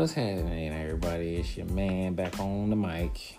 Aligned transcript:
What's 0.00 0.14
happening, 0.14 0.72
everybody? 0.72 1.36
It's 1.36 1.58
your 1.58 1.66
man 1.66 2.14
back 2.14 2.40
on 2.40 2.70
the 2.70 2.74
mic. 2.74 3.38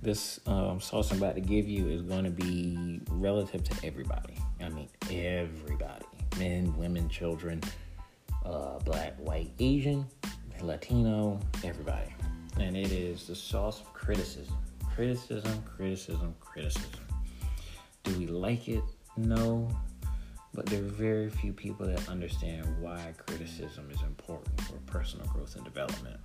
This 0.00 0.38
um, 0.46 0.80
sauce 0.80 1.10
I'm 1.10 1.18
about 1.18 1.34
to 1.34 1.40
give 1.40 1.66
you 1.66 1.88
is 1.88 2.02
going 2.02 2.22
to 2.22 2.30
be 2.30 3.00
relative 3.10 3.64
to 3.64 3.84
everybody. 3.84 4.38
I 4.60 4.68
mean, 4.68 4.88
everybody 5.10 6.06
men, 6.38 6.72
women, 6.76 7.08
children, 7.08 7.60
uh, 8.44 8.78
black, 8.84 9.16
white, 9.16 9.50
Asian, 9.58 10.06
Latino, 10.60 11.40
everybody. 11.64 12.14
And 12.60 12.76
it 12.76 12.92
is 12.92 13.26
the 13.26 13.34
sauce 13.34 13.80
of 13.80 13.92
criticism. 13.92 14.56
Criticism, 14.94 15.64
criticism, 15.64 16.32
criticism. 16.38 17.00
Do 18.04 18.16
we 18.20 18.28
like 18.28 18.68
it? 18.68 18.84
No. 19.16 19.68
But 20.56 20.64
there 20.66 20.80
are 20.80 20.88
very 20.88 21.28
few 21.28 21.52
people 21.52 21.86
that 21.86 22.08
understand 22.08 22.66
why 22.80 23.12
criticism 23.26 23.90
is 23.90 24.00
important 24.00 24.58
for 24.62 24.72
personal 24.86 25.26
growth 25.26 25.54
and 25.54 25.64
development. 25.64 26.18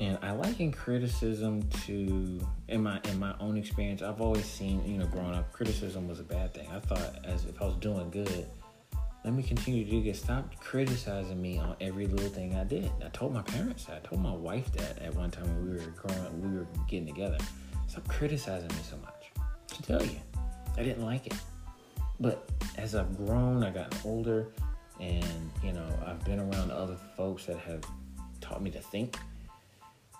And 0.00 0.18
I 0.20 0.32
liken 0.32 0.72
criticism 0.72 1.62
to 1.84 2.40
in 2.68 2.82
my 2.82 3.00
in 3.04 3.20
my 3.20 3.34
own 3.38 3.56
experience, 3.56 4.02
I've 4.02 4.20
always 4.20 4.46
seen, 4.46 4.82
you 4.84 4.98
know, 4.98 5.06
growing 5.06 5.34
up, 5.34 5.52
criticism 5.52 6.08
was 6.08 6.18
a 6.18 6.24
bad 6.24 6.52
thing. 6.52 6.66
I 6.74 6.80
thought 6.80 7.24
as 7.24 7.44
if 7.44 7.62
I 7.62 7.66
was 7.66 7.76
doing 7.76 8.10
good, 8.10 8.46
let 9.24 9.32
me 9.32 9.44
continue 9.44 9.84
to 9.84 9.90
do 9.90 10.02
good. 10.02 10.16
Stop 10.16 10.58
criticizing 10.58 11.40
me 11.40 11.58
on 11.58 11.76
every 11.80 12.06
little 12.06 12.30
thing 12.30 12.56
I 12.56 12.64
did. 12.64 12.90
I 13.04 13.10
told 13.10 13.32
my 13.32 13.42
parents 13.42 13.84
that. 13.84 14.02
I 14.04 14.08
told 14.08 14.22
my 14.22 14.32
wife 14.32 14.72
that 14.72 14.98
at 15.00 15.14
one 15.14 15.30
time 15.30 15.44
when 15.44 15.70
we 15.70 15.76
were 15.76 15.90
growing 15.92 16.26
up, 16.26 16.32
we 16.32 16.48
were 16.48 16.66
getting 16.88 17.06
together. 17.06 17.38
Stop 17.86 18.08
criticizing 18.08 18.68
me 18.68 18.82
so 18.82 18.96
much. 18.96 19.30
To 19.68 19.82
tell 19.82 20.04
you, 20.04 20.18
I 20.76 20.82
didn't 20.82 21.04
like 21.04 21.26
it. 21.26 21.34
But 22.20 22.50
as 22.76 22.94
I've 22.94 23.16
grown, 23.16 23.64
I've 23.64 23.74
gotten 23.74 23.98
older, 24.04 24.48
and 25.00 25.50
you 25.64 25.72
know, 25.72 25.88
I've 26.06 26.22
been 26.24 26.38
around 26.38 26.70
other 26.70 26.96
folks 27.16 27.46
that 27.46 27.58
have 27.60 27.80
taught 28.42 28.62
me 28.62 28.70
to 28.72 28.80
think. 28.80 29.18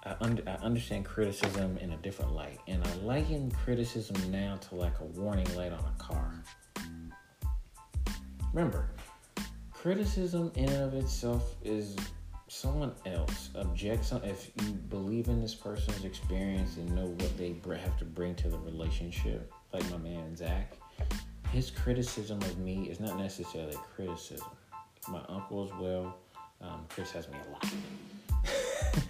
I, 0.04 0.16
I 0.46 0.50
understand 0.62 1.04
criticism 1.04 1.76
in 1.76 1.92
a 1.92 1.96
different 1.98 2.34
light, 2.34 2.58
and 2.66 2.82
I 2.82 2.94
liken 3.04 3.50
criticism 3.50 4.16
now 4.30 4.56
to 4.68 4.74
like 4.74 4.98
a 5.00 5.04
warning 5.04 5.54
light 5.54 5.72
on 5.72 5.84
a 5.84 6.02
car. 6.02 6.42
Remember, 8.54 8.88
criticism 9.70 10.50
in 10.54 10.70
and 10.70 10.82
of 10.82 10.94
itself 10.94 11.54
is 11.62 11.96
someone 12.48 12.92
else 13.04 13.50
objects 13.56 14.10
on 14.12 14.24
if 14.24 14.50
you 14.62 14.72
believe 14.88 15.28
in 15.28 15.40
this 15.40 15.54
person's 15.54 16.04
experience 16.04 16.78
and 16.78 16.90
know 16.96 17.06
what 17.06 17.36
they 17.36 17.54
have 17.76 17.96
to 17.98 18.04
bring 18.06 18.34
to 18.36 18.48
the 18.48 18.58
relationship, 18.58 19.52
like 19.72 19.88
my 19.90 19.98
man 19.98 20.34
Zach 20.34 20.76
his 21.52 21.70
criticism 21.70 22.38
of 22.42 22.58
me 22.58 22.88
is 22.88 23.00
not 23.00 23.18
necessarily 23.18 23.76
criticism. 23.94 24.48
My 25.08 25.22
uncle 25.28 25.64
as 25.64 25.80
well 25.80 26.16
um, 26.60 26.84
criticized 26.88 27.30
me 27.30 27.38
a 27.48 27.50
lot. 27.50 27.74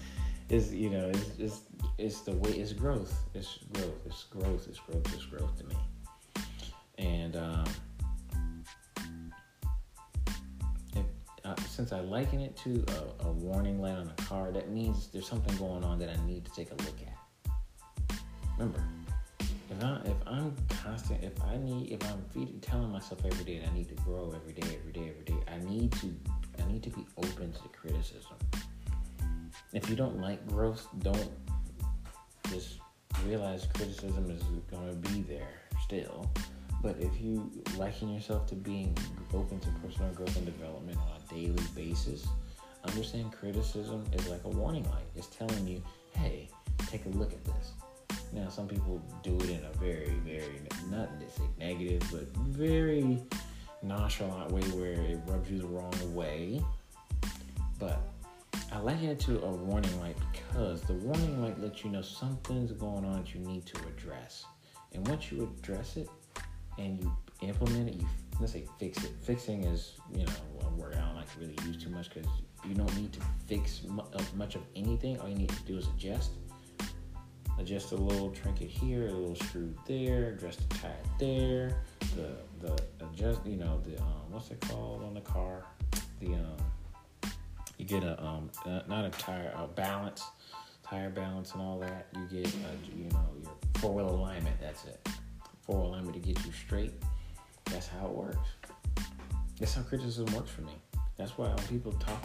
is 0.49 0.75
you 0.75 0.91
know 0.91 1.09
it's, 1.09 1.31
it's 1.39 1.61
it's 1.99 2.21
the 2.23 2.33
way 2.33 2.51
it's 2.51 2.73
growth. 2.73 3.15
It's 3.35 3.59
growth. 3.73 3.95
It's 4.07 4.25
growth. 4.25 4.67
It's 4.69 4.79
growth. 4.79 5.15
It's 5.15 5.27
growth 5.27 5.57
to 5.59 5.65
me. 5.65 5.77
And 6.99 7.37
um, 7.37 7.65
if, 10.97 11.05
uh, 11.45 11.55
since 11.69 11.93
I 11.93 12.01
liken 12.01 12.41
it 12.41 12.57
to 12.59 12.85
a, 13.23 13.27
a 13.27 13.33
warning 13.33 13.81
light 13.81 13.97
on 13.97 14.09
a 14.09 14.23
car, 14.23 14.51
that 14.51 14.71
means 14.71 15.09
there's 15.09 15.29
something 15.29 15.57
going 15.57 15.85
on 15.85 15.99
that 15.99 16.11
I 16.11 16.27
need 16.27 16.45
to 16.45 16.53
take 16.53 16.71
a 16.71 16.75
look 16.75 16.97
at. 17.07 17.51
Remember, 18.59 18.83
if 19.71 19.85
I 19.85 20.01
if 20.05 20.17
I'm 20.27 20.57
constant, 20.83 21.23
if 21.23 21.41
I 21.45 21.57
need, 21.57 21.93
if 21.93 22.11
I'm 22.11 22.23
feeding, 22.35 22.59
telling 22.61 22.91
myself 22.91 23.21
every 23.25 23.45
day 23.45 23.59
that 23.61 23.69
I 23.69 23.75
need 23.75 23.89
to 23.89 23.95
grow 24.03 24.33
every 24.35 24.53
day, 24.53 24.77
every 24.79 24.93
day, 24.93 25.11
every 25.11 25.25
day, 25.25 25.37
I 25.49 25.59
need 25.71 25.93
to, 25.93 26.15
I 26.59 26.71
need 26.71 26.83
to 26.83 26.91
be 26.91 27.07
open 27.17 27.53
to 27.53 27.69
criticism. 27.69 28.37
If 29.73 29.89
you 29.89 29.97
don't 29.97 30.21
like 30.21 30.47
growth, 30.49 30.87
don't 30.99 31.31
just 32.51 32.79
realize 33.25 33.69
criticism 33.75 34.31
is 34.31 34.41
to 34.41 35.11
be 35.13 35.23
there 35.23 35.61
still. 35.85 36.29
But 36.83 36.97
if 36.99 37.21
you 37.21 37.51
liken 37.77 38.13
yourself 38.13 38.47
to 38.49 38.55
being 38.55 38.97
open 39.35 39.61
to 39.61 39.69
personal 39.85 40.11
growth 40.13 40.35
and 40.37 40.47
development 40.47 40.99
on 40.99 41.21
a 41.21 41.35
daily 41.35 41.63
basis, 41.77 42.27
understand 42.85 43.33
criticism 43.33 44.05
is 44.15 44.27
like 44.29 44.43
a 44.45 44.49
warning 44.49 44.85
light. 44.85 45.07
It's 45.15 45.29
telling 45.29 45.69
you, 45.69 45.83
hey, 46.13 46.49
take 46.87 47.05
a 47.05 47.11
look 47.11 47.33
at 47.33 47.45
this 47.45 47.73
now, 48.33 48.49
some 48.49 48.69
people 48.69 49.03
do 49.23 49.37
it 49.41 49.51
in 49.51 49.65
a 49.65 49.73
very, 49.79 50.15
very, 50.25 50.63
not 50.89 51.19
to 51.21 51.29
say 51.29 51.43
negative, 51.59 52.03
but 52.13 52.29
very 52.37 53.19
nonchalant 53.83 54.53
way 54.53 54.63
where 54.71 54.93
it 54.93 55.19
rubs 55.27 55.51
you 55.51 55.59
the 55.59 55.67
wrong 55.67 56.15
way. 56.15 56.63
But 57.79 58.01
I 58.73 58.79
liken 58.79 59.09
it 59.09 59.21
to 59.21 59.43
a 59.43 59.51
warning 59.51 59.99
light 60.01 60.17
because 60.33 60.83
the 60.83 60.93
warning 60.93 61.43
light 61.43 61.61
lets 61.61 61.83
you 61.83 61.91
know 61.91 62.03
something's 62.03 62.71
going 62.73 63.05
on 63.05 63.15
that 63.15 63.35
you 63.35 63.41
need 63.41 63.67
to 63.67 63.79
address. 63.89 64.45
And 64.93 65.07
once 65.09 65.33
you 65.33 65.53
address 65.59 65.97
it 65.97 66.09
and 66.79 67.01
you 67.01 67.13
implement 67.43 67.89
it, 67.89 67.95
you 67.97 68.07
let's 68.39 68.53
say 68.53 68.65
fix 68.79 69.03
it. 69.03 69.13
Fixing 69.23 69.65
is, 69.65 69.95
you 70.15 70.25
know, 70.25 70.33
a 70.63 70.69
word 70.81 70.95
I 70.95 71.01
don't 71.01 71.17
like 71.17 71.33
to 71.35 71.41
really 71.41 71.57
use 71.67 71.83
too 71.83 71.91
much 71.91 72.11
because 72.15 72.31
you 72.65 72.75
don't 72.75 72.95
need 72.97 73.13
to 73.15 73.21
fix 73.49 73.83
uh, 73.89 74.23
much 74.37 74.55
of 74.55 74.63
anything. 74.77 75.19
All 75.19 75.29
you 75.29 75.35
need 75.35 75.49
to 75.49 75.63
do 75.63 75.79
is 75.79 75.89
adjust 75.89 76.31
adjust 77.61 77.93
a 77.93 77.97
little 77.97 78.31
trinket 78.31 78.69
here, 78.69 79.09
a 79.09 79.13
little 79.13 79.37
screw 79.37 79.75
there, 79.87 80.31
adjust 80.31 80.69
the 80.69 80.79
tire 80.79 80.97
there, 81.19 81.77
the 82.17 82.37
the 82.61 82.83
adjust 83.07 83.45
you 83.45 83.57
know 83.57 83.81
the 83.85 84.01
um 84.01 84.31
what's 84.31 84.51
it 84.51 84.61
called 84.61 85.05
on 85.05 85.15
the 85.15 85.21
car, 85.21 85.65
the 86.21 86.35
um 86.35 86.57
you 87.79 87.85
get 87.85 88.03
a 88.03 88.23
um 88.25 88.51
uh, 88.67 88.81
not 88.89 89.05
a 89.05 89.11
tire 89.11 89.53
a 89.57 89.67
balance, 89.67 90.25
tire 90.83 91.11
balance 91.11 91.53
and 91.53 91.63
all 91.63 91.79
that. 91.79 92.09
You 92.15 92.43
get 92.43 92.47
a, 92.47 92.97
you 92.97 93.11
know 93.11 93.27
your 93.43 93.53
four 93.75 93.95
wheel 93.95 94.11
alignment. 94.11 94.57
That's 94.61 94.85
it, 94.85 95.07
four 95.63 95.77
wheel 95.77 95.91
alignment 95.91 96.15
to 96.15 96.21
get 96.21 96.45
you 96.45 96.53
straight. 96.53 96.95
That's 97.67 97.87
how 97.87 98.07
it 98.07 98.13
works. 98.13 98.49
That's 99.59 99.75
how 99.75 99.83
criticism 99.83 100.27
works 100.35 100.51
for 100.51 100.63
me. 100.63 100.73
That's 101.19 101.37
why 101.37 101.49
when 101.49 101.67
people 101.69 101.93
talk 101.93 102.25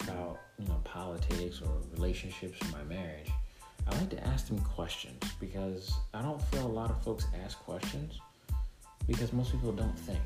about 0.00 0.40
you 0.58 0.66
know 0.66 0.80
politics 0.82 1.60
or 1.60 1.70
relationships 1.94 2.58
in 2.62 2.70
my 2.70 2.82
marriage 2.84 3.30
I 3.92 3.98
like 3.98 4.10
to 4.10 4.26
ask 4.26 4.48
them 4.48 4.58
questions 4.60 5.22
because 5.38 5.92
I 6.14 6.22
don't 6.22 6.40
feel 6.44 6.66
a 6.66 6.74
lot 6.80 6.90
of 6.90 7.02
folks 7.02 7.26
ask 7.44 7.58
questions 7.58 8.20
because 9.06 9.32
most 9.32 9.52
people 9.52 9.72
don't 9.72 9.98
think. 9.98 10.20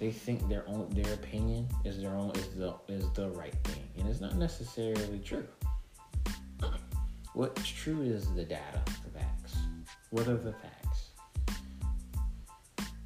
They 0.00 0.10
think 0.10 0.48
their 0.48 0.68
own 0.68 0.88
their 0.90 1.14
opinion 1.14 1.68
is 1.84 2.00
their 2.00 2.14
own 2.14 2.30
is 2.32 2.48
the 2.48 2.74
is 2.88 3.08
the 3.12 3.30
right 3.30 3.54
thing, 3.64 3.84
and 3.98 4.08
it's 4.08 4.20
not 4.20 4.34
necessarily 4.36 5.20
true. 5.24 5.46
What's 7.34 7.68
true 7.68 8.02
is 8.02 8.32
the 8.34 8.44
data, 8.44 8.82
the 9.04 9.18
facts. 9.18 9.56
What 10.10 10.26
are 10.26 10.36
the 10.36 10.52
facts? 10.54 11.10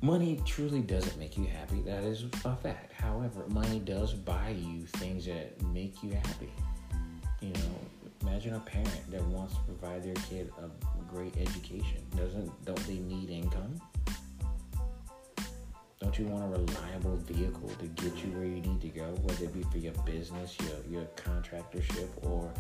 Money 0.03 0.41
truly 0.47 0.81
doesn't 0.81 1.19
make 1.19 1.37
you 1.37 1.47
happy. 1.47 1.83
That 1.83 2.05
is 2.05 2.25
a 2.45 2.57
fact. 2.57 2.93
However, 2.93 3.45
money 3.49 3.81
does 3.81 4.15
buy 4.15 4.51
you 4.51 4.87
things 4.87 5.27
that 5.27 5.61
make 5.63 6.03
you 6.03 6.11
happy. 6.11 6.53
Imagine 8.37 8.57
a 8.57 8.61
parent 8.61 9.11
that 9.11 9.25
wants 9.29 9.55
to 9.55 9.61
provide 9.61 10.03
their 10.03 10.13
kid 10.29 10.53
a 10.63 10.69
great 11.11 11.35
education. 11.39 12.05
Doesn't 12.15 12.53
don't 12.67 12.87
they 12.87 12.99
need 12.99 13.31
income? 13.31 13.81
Don't 16.03 16.19
you 16.19 16.27
want 16.27 16.45
a 16.45 16.49
reliable 16.49 17.17
vehicle 17.17 17.71
to 17.79 17.87
get 17.87 18.15
you 18.23 18.33
where 18.33 18.45
you 18.45 18.61
need 18.61 18.83
to 18.83 18.89
go, 18.89 19.05
whether 19.23 19.45
it 19.45 19.55
be 19.55 19.63
for 19.63 19.79
your 19.79 19.95
business, 20.05 20.55
your 20.61 20.99
your 21.01 21.09
contractorship, 21.17 22.09
or 22.27 22.53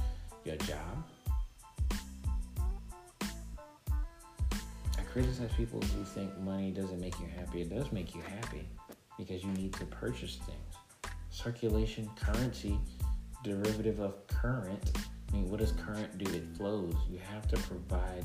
your 0.46 0.56
job? 0.56 1.04
I 3.60 5.02
criticize 5.12 5.50
people 5.58 5.82
who 5.82 6.04
think 6.04 6.34
money 6.38 6.70
doesn't 6.70 7.02
make 7.02 7.20
you 7.20 7.26
happy. 7.36 7.60
It 7.60 7.68
does 7.68 7.92
make 7.92 8.14
you 8.14 8.22
happy 8.22 8.66
because 9.18 9.44
you 9.44 9.50
need 9.50 9.74
to 9.74 9.84
purchase 9.84 10.36
things. 10.36 11.12
Circulation, 11.28 12.08
currency, 12.18 12.78
derivative 13.44 14.00
of 14.00 14.26
current 14.26 14.90
I 15.28 15.36
mean, 15.36 15.50
what 15.50 15.60
does 15.60 15.72
current 15.72 16.18
do? 16.18 16.30
It 16.32 16.44
flows. 16.56 16.94
You 17.10 17.18
have 17.32 17.48
to 17.48 17.56
provide 17.56 18.24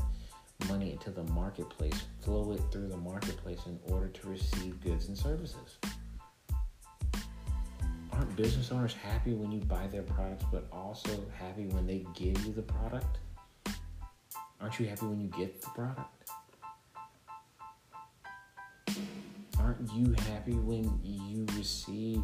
money 0.67 0.91
into 0.91 1.09
the 1.09 1.23
marketplace, 1.31 2.05
flow 2.21 2.51
it 2.51 2.61
through 2.71 2.87
the 2.87 2.97
marketplace 2.97 3.59
in 3.65 3.79
order 3.91 4.07
to 4.07 4.27
receive 4.27 4.79
goods 4.81 5.07
and 5.07 5.17
services. 5.17 5.77
Aren't 8.13 8.35
business 8.35 8.71
owners 8.71 8.93
happy 8.93 9.33
when 9.33 9.51
you 9.51 9.59
buy 9.61 9.87
their 9.87 10.03
products, 10.03 10.45
but 10.51 10.67
also 10.71 11.11
happy 11.39 11.65
when 11.67 11.87
they 11.87 12.05
give 12.13 12.45
you 12.45 12.53
the 12.53 12.61
product? 12.61 13.19
Aren't 14.59 14.79
you 14.79 14.87
happy 14.87 15.05
when 15.07 15.19
you 15.19 15.27
get 15.29 15.61
the 15.61 15.69
product? 15.69 16.29
Aren't 19.59 19.91
you 19.93 20.13
happy 20.29 20.53
when 20.53 20.99
you 21.03 21.45
receive 21.57 22.21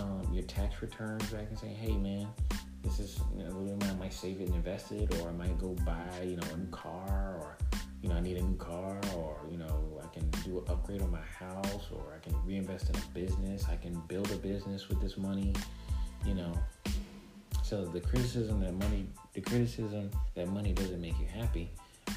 um, 0.00 0.26
your 0.32 0.44
tax 0.44 0.82
returns 0.82 1.24
back 1.30 1.46
and 1.48 1.58
say, 1.58 1.68
hey 1.68 1.96
man, 1.96 2.28
this 2.82 2.98
is 2.98 3.20
you 3.36 3.44
know, 3.44 3.78
I 3.82 3.94
might 3.94 4.12
save 4.12 4.40
it 4.40 4.48
and 4.48 4.56
invest 4.56 4.92
it, 4.92 5.14
or 5.20 5.28
I 5.28 5.32
might 5.32 5.58
go 5.58 5.68
buy 5.86 6.22
you 6.24 6.36
know 6.36 6.46
a 6.52 6.56
new 6.56 6.70
car, 6.70 7.36
or 7.40 7.56
you 8.02 8.08
know 8.08 8.16
I 8.16 8.20
need 8.20 8.36
a 8.36 8.42
new 8.42 8.56
car, 8.56 9.00
or 9.16 9.40
you 9.50 9.56
know 9.58 10.00
I 10.02 10.08
can 10.14 10.28
do 10.44 10.58
an 10.58 10.64
upgrade 10.68 11.02
on 11.02 11.10
my 11.10 11.20
house, 11.20 11.88
or 11.92 12.14
I 12.14 12.18
can 12.18 12.34
reinvest 12.44 12.90
in 12.90 12.96
a 12.96 13.06
business. 13.14 13.64
I 13.70 13.76
can 13.76 14.00
build 14.08 14.30
a 14.32 14.36
business 14.36 14.88
with 14.88 15.00
this 15.00 15.16
money. 15.16 15.54
You 16.26 16.34
know, 16.34 16.52
So 17.62 17.86
the 17.86 18.00
criticism 18.00 18.60
that 18.60 18.74
money, 18.74 19.06
the 19.32 19.40
criticism 19.40 20.10
that 20.34 20.46
money 20.48 20.72
doesn't 20.74 21.00
make 21.00 21.18
you 21.18 21.26
happy, 21.26 21.70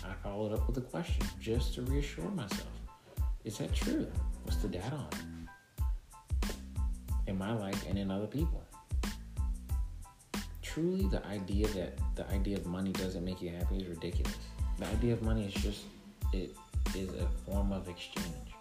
I 0.04 0.14
followed 0.22 0.52
up 0.52 0.68
with 0.68 0.78
a 0.78 0.82
question 0.82 1.26
just 1.40 1.76
to 1.76 1.82
reassure 1.84 2.30
myself. 2.32 2.68
Is 3.46 3.60
that 3.60 3.74
true? 3.74 4.06
What's 4.44 4.58
the 4.58 4.68
data 4.68 4.94
on 4.94 5.08
it? 5.14 5.86
In 7.28 7.38
my 7.38 7.54
life 7.54 7.86
and 7.88 7.98
in 7.98 8.12
other 8.12 8.28
people. 8.28 8.65
Truly, 10.76 11.08
the 11.08 11.26
idea 11.28 11.70
that 11.70 11.98
the 12.18 12.30
idea 12.32 12.58
of 12.58 12.66
money 12.66 12.92
doesn't 12.92 13.24
make 13.24 13.42
you 13.42 13.50
happy 13.50 13.78
is 13.78 13.88
ridiculous. 13.88 14.36
The 14.78 14.86
idea 14.88 15.14
of 15.14 15.22
money 15.22 15.46
is 15.46 15.54
just 15.54 15.84
it 16.34 16.54
is 16.94 17.14
a 17.14 17.26
form 17.46 17.72
of 17.72 17.88
exchange. 17.88 18.52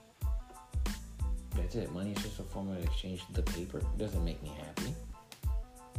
That's 1.56 1.75
it. 1.75 1.90
Money 1.90 2.12
is 2.12 2.22
just 2.22 2.38
a 2.38 2.44
form 2.44 2.70
of 2.70 2.81
exchange. 2.84 3.25
The 3.32 3.43
paper 3.43 3.82
doesn't 3.99 4.25
make 4.25 4.40
me 4.44 4.52
happy. 4.64 4.94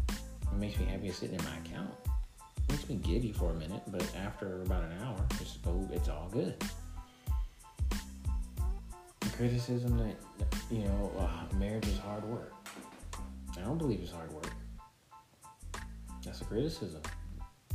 It 0.09 0.57
makes 0.57 0.79
me 0.79 0.85
happy 0.85 1.11
sitting 1.11 1.37
in 1.37 1.43
my 1.43 1.57
account. 1.57 1.91
It 2.07 2.71
makes 2.71 2.87
me 2.87 2.95
giddy 2.95 3.33
for 3.33 3.51
a 3.51 3.55
minute, 3.55 3.81
but 3.87 4.09
after 4.15 4.61
about 4.61 4.85
an 4.85 4.93
hour, 5.03 5.17
it's 5.41 5.57
oh, 5.67 5.85
it's 5.91 6.07
all 6.07 6.29
good. 6.31 6.55
The 9.19 9.29
criticism 9.35 9.97
that 9.97 10.15
you 10.71 10.85
know 10.85 11.11
uh, 11.19 11.53
marriage 11.57 11.89
is 11.89 11.97
hard 11.97 12.23
work. 12.23 12.53
I 13.57 13.59
don't 13.59 13.77
believe 13.77 13.99
it's 13.99 14.13
hard 14.13 14.31
work. 14.31 14.54
That's 16.25 16.41
a 16.41 16.45
criticism. 16.45 17.01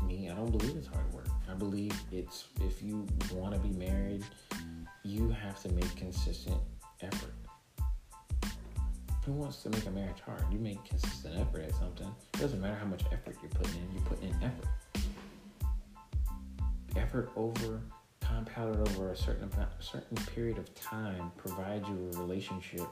Me, 0.04 0.28
I 0.28 0.34
don't 0.34 0.50
believe 0.50 0.76
it's 0.76 0.88
hard 0.88 1.12
work. 1.12 1.28
I 1.48 1.54
believe 1.54 1.92
it's 2.10 2.46
if 2.62 2.82
you 2.82 3.06
want 3.32 3.54
to 3.54 3.60
be 3.60 3.70
married, 3.70 4.24
you 5.04 5.30
have 5.30 5.62
to 5.62 5.72
make 5.72 5.94
consistent 5.94 6.60
effort. 7.00 7.34
Who 9.24 9.32
wants 9.32 9.62
to 9.62 9.70
make 9.70 9.86
a 9.86 9.90
marriage 9.90 10.20
hard? 10.24 10.42
You 10.50 10.58
make 10.58 10.84
consistent 10.84 11.38
effort 11.38 11.62
at 11.62 11.74
something. 11.76 12.12
It 12.34 12.40
doesn't 12.40 12.60
matter 12.60 12.74
how 12.74 12.86
much 12.86 13.04
effort 13.12 13.36
you're 13.40 13.50
putting 13.50 13.74
in, 13.74 13.88
you're 13.92 14.04
putting 14.04 14.30
in 14.30 14.36
effort. 14.42 14.68
Effort 16.96 17.30
over 17.36 17.80
compounded 18.20 18.88
over 18.88 19.12
a 19.12 19.16
certain 19.16 19.48
a 19.52 19.82
certain 19.82 20.16
period 20.34 20.58
of 20.58 20.74
time 20.74 21.30
provides 21.36 21.86
you 21.88 22.10
a 22.14 22.18
relationship 22.18 22.86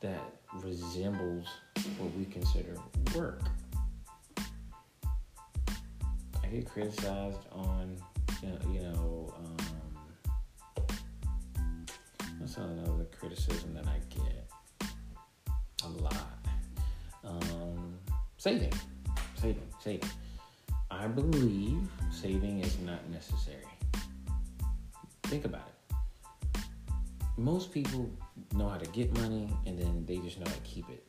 that 0.00 0.22
resembles 0.62 1.46
what 1.98 2.14
we 2.14 2.24
consider 2.26 2.74
work. 3.14 3.42
I 6.48 6.50
get 6.50 6.66
criticized 6.70 7.44
on, 7.52 7.94
you 8.42 8.80
know, 8.80 9.34
um, 9.36 9.56
that's 12.40 12.56
another 12.56 13.04
criticism 13.04 13.74
that 13.74 13.86
I 13.86 13.98
get 14.08 14.48
a 15.84 15.88
lot. 15.88 16.38
Um, 17.22 17.98
saving, 18.38 18.72
saving, 19.34 19.68
saving. 19.84 20.08
I 20.90 21.06
believe 21.06 21.86
saving 22.10 22.60
is 22.60 22.78
not 22.78 23.06
necessary. 23.10 23.68
Think 25.24 25.44
about 25.44 25.68
it. 25.68 26.64
Most 27.36 27.72
people 27.72 28.08
know 28.54 28.70
how 28.70 28.78
to 28.78 28.90
get 28.92 29.14
money 29.18 29.52
and 29.66 29.78
then 29.78 30.06
they 30.06 30.16
just 30.16 30.38
know 30.40 30.46
how 30.46 30.54
to 30.54 30.60
keep 30.60 30.86
it. 30.88 31.04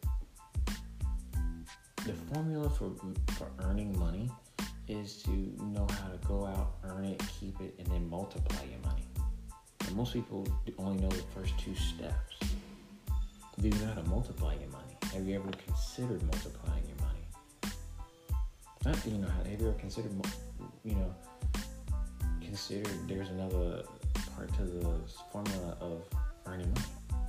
The 2.05 2.13
formula 2.33 2.69
for, 2.69 2.91
for 3.37 3.47
earning 3.59 3.97
money 3.97 4.29
is 4.89 5.21
to 5.23 5.29
know 5.29 5.87
how 5.89 6.09
to 6.09 6.17
go 6.27 6.45
out, 6.45 6.73
earn 6.83 7.05
it, 7.05 7.21
keep 7.39 7.59
it, 7.61 7.75
and 7.77 7.87
then 7.87 8.09
multiply 8.09 8.63
your 8.63 8.79
money. 8.79 9.05
And 9.85 9.95
most 9.95 10.13
people 10.13 10.47
only 10.77 11.01
know 11.01 11.09
the 11.09 11.23
first 11.35 11.57
two 11.59 11.75
steps. 11.75 12.39
Do 13.61 13.67
you 13.67 13.75
know 13.75 13.87
how 13.87 14.01
to 14.01 14.09
multiply 14.09 14.55
your 14.55 14.69
money? 14.69 14.97
Have 15.13 15.27
you 15.27 15.35
ever 15.35 15.51
considered 15.65 16.23
multiplying 16.23 16.83
your 16.87 16.97
money? 17.05 17.73
Not 18.85 19.05
you 19.05 19.17
know 19.19 19.27
how 19.27 19.43
to 19.43 19.49
have 19.49 19.61
you 19.61 19.67
ever 19.67 19.77
considered 19.77 20.11
you 20.83 20.95
know 20.95 21.13
considered 22.41 23.07
there's 23.07 23.29
another 23.29 23.83
part 24.35 24.51
to 24.55 24.63
the 24.63 24.99
formula 25.31 25.77
of 25.81 26.03
earning 26.45 26.71
money, 26.73 27.21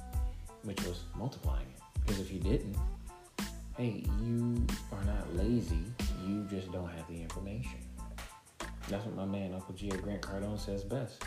which 0.62 0.81
was 0.85 1.01
multiplying 1.15 1.67
it. 1.77 1.83
Because 2.01 2.21
if 2.21 2.33
you 2.33 2.41
didn't, 2.41 2.77
hey, 3.77 4.05
you 4.23 4.67
are 4.93 5.05
not 5.05 5.37
lazy. 5.37 5.85
You 6.31 6.44
just 6.44 6.71
don't 6.71 6.88
have 6.88 7.09
the 7.09 7.21
information. 7.21 7.81
That's 8.88 9.05
what 9.05 9.17
my 9.17 9.25
man 9.25 9.53
Uncle 9.53 9.75
Gio 9.75 10.00
Grant 10.00 10.23
Cardone 10.23 10.61
says 10.61 10.85
best. 10.85 11.25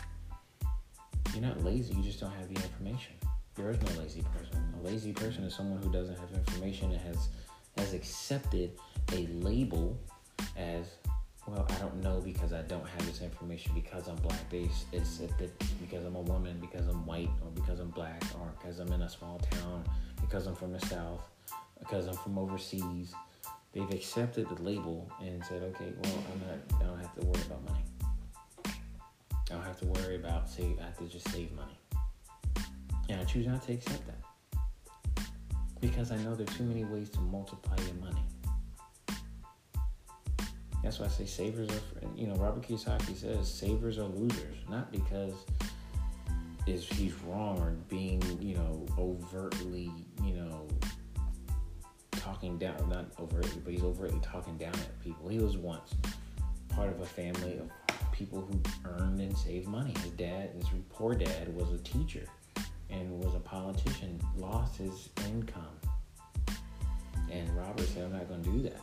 You're 1.34 1.42
not 1.42 1.62
lazy. 1.62 1.94
You 1.94 2.02
just 2.02 2.20
don't 2.20 2.32
have 2.32 2.48
the 2.48 2.54
information. 2.54 3.12
There 3.54 3.70
is 3.70 3.80
no 3.82 4.00
lazy 4.00 4.24
person. 4.34 4.64
A 4.80 4.82
lazy 4.82 5.12
person 5.12 5.44
is 5.44 5.54
someone 5.54 5.82
who 5.82 5.92
doesn't 5.92 6.18
have 6.18 6.32
information 6.32 6.90
and 6.92 7.00
has 7.02 7.28
has 7.76 7.92
accepted 7.92 8.78
a 9.12 9.26
label 9.26 9.98
as 10.56 10.86
well. 11.46 11.66
I 11.68 11.74
don't 11.74 12.02
know 12.02 12.22
because 12.24 12.54
I 12.54 12.62
don't 12.62 12.88
have 12.88 13.04
this 13.04 13.20
information 13.20 13.72
because 13.74 14.08
I'm 14.08 14.16
black. 14.16 14.48
They 14.48 14.70
accepted 14.94 15.52
because 15.80 16.06
I'm 16.06 16.16
a 16.16 16.22
woman, 16.22 16.56
because 16.60 16.88
I'm 16.88 17.04
white, 17.04 17.30
or 17.42 17.50
because 17.50 17.78
I'm 17.78 17.90
black, 17.90 18.22
or 18.40 18.54
because 18.58 18.78
I'm 18.78 18.90
in 18.90 19.02
a 19.02 19.10
small 19.10 19.38
town, 19.50 19.84
because 20.20 20.46
I'm 20.46 20.54
from 20.54 20.72
the 20.72 20.80
south, 20.86 21.28
because 21.78 22.06
I'm 22.06 22.16
from 22.16 22.38
overseas. 22.38 23.12
They've 23.74 23.90
accepted 23.90 24.48
the 24.48 24.62
label 24.62 25.10
and 25.20 25.44
said, 25.44 25.62
okay, 25.62 25.92
well, 26.02 26.24
I'm 26.32 26.40
not. 26.48 26.80
I 26.80 26.86
don't 26.86 26.98
have 27.00 27.14
to 27.18 27.26
worry 27.26 27.42
about 27.42 27.64
money. 27.64 27.84
I 28.66 29.54
don't 29.54 29.64
have 29.64 29.80
to 29.80 29.86
worry 29.86 30.16
about 30.16 30.48
save. 30.48 30.78
I 30.80 30.84
have 30.84 30.98
to 30.98 31.08
just 31.08 31.28
save 31.30 31.50
money. 31.52 31.78
And 33.08 33.20
I 33.20 33.24
choose 33.24 33.46
not 33.46 33.62
to 33.66 33.72
accept 33.72 34.02
that. 34.06 35.26
Because 35.80 36.12
I 36.12 36.16
know 36.18 36.34
there 36.34 36.46
are 36.46 36.56
too 36.56 36.64
many 36.64 36.84
ways 36.84 37.10
to 37.10 37.20
multiply 37.20 37.76
your 37.84 37.94
money. 37.94 38.24
That's 40.82 41.00
why 41.00 41.06
I 41.06 41.08
say 41.08 41.26
savers 41.26 41.70
are, 41.70 42.08
you 42.14 42.26
know, 42.26 42.36
Robert 42.36 42.62
Kiyosaki 42.62 43.16
says 43.16 43.52
savers 43.52 43.98
are 43.98 44.04
losers, 44.04 44.58
not 44.68 44.92
because 44.92 45.34
is 46.66 46.86
he's 46.86 47.12
wrong 47.24 47.58
or 47.58 47.72
being, 47.88 48.22
you 48.40 48.54
know, 48.54 48.86
overtly, 48.98 49.90
you 50.22 50.34
know, 50.34 50.63
talking 52.34 52.58
down, 52.58 52.88
not 52.88 53.06
overtly, 53.20 53.60
but 53.64 53.72
he's 53.72 53.84
overtly 53.84 54.18
talking 54.20 54.56
down 54.58 54.74
at 54.74 55.00
people. 55.00 55.28
He 55.28 55.38
was 55.38 55.56
once 55.56 55.94
part 56.68 56.90
of 56.90 57.00
a 57.00 57.06
family 57.06 57.58
of 57.58 57.70
people 58.10 58.40
who 58.40 58.60
earned 58.84 59.20
and 59.20 59.36
saved 59.36 59.68
money. 59.68 59.94
His 60.02 60.10
dad, 60.12 60.50
his 60.56 60.66
poor 60.90 61.14
dad, 61.14 61.54
was 61.54 61.70
a 61.72 61.78
teacher 61.78 62.26
and 62.90 63.08
was 63.22 63.34
a 63.34 63.38
politician, 63.38 64.20
lost 64.36 64.76
his 64.76 65.10
income. 65.28 65.78
And 67.30 67.48
Robert 67.56 67.86
said, 67.86 68.04
I'm 68.04 68.12
not 68.12 68.28
going 68.28 68.42
to 68.42 68.50
do 68.50 68.62
that. 68.62 68.80